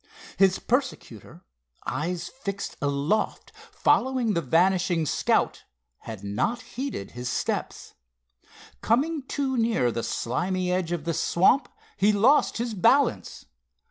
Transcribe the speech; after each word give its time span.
His 0.37 0.57
persecutor, 0.57 1.45
eyes 1.85 2.27
fixed 2.27 2.75
aloft, 2.81 3.51
following 3.71 4.33
the 4.33 4.41
vanishing 4.41 5.05
Scout, 5.05 5.63
had 5.99 6.23
not 6.23 6.61
heeded 6.73 7.11
his 7.11 7.29
steps. 7.29 7.93
Coming 8.81 9.21
too 9.21 9.57
near 9.57 9.91
the 9.91 10.01
slimy 10.01 10.71
edge 10.71 10.91
of 10.91 11.03
the 11.05 11.13
swamp 11.13 11.69
he 11.97 12.11
lost 12.11 12.57
his 12.57 12.73
balance. 12.73 13.45